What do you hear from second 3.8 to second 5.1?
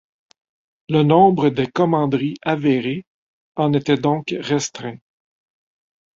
donc restreint.